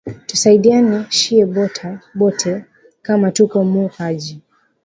[0.27, 1.45] Tusaidiane shiye
[2.21, 2.65] bote
[3.05, 4.35] kama tuko mu kaji